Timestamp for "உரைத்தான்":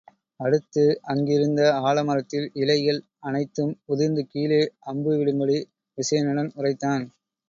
6.55-7.05